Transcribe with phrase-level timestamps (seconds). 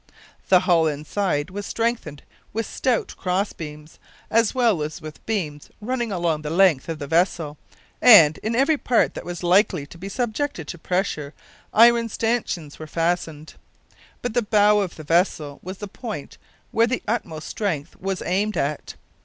[0.49, 3.99] The hull inside was strengthened with stout cross beams,
[4.31, 7.55] as well as with beams running along the length of the vessel,
[8.01, 11.35] and in every part that was likely to be subjected to pressure
[11.71, 13.53] iron stanchions were fastened.
[14.23, 16.39] But the bow of the vessel was the point
[16.71, 18.95] where the utmost strength was aimed at.